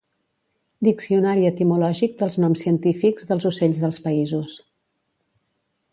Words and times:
Diccionari 0.87 1.45
etimològic 1.49 2.17
dels 2.21 2.39
noms 2.45 2.65
científics 2.67 3.29
dels 3.33 3.49
ocells 3.53 3.85
dels 3.85 4.03
Països. 4.07 4.57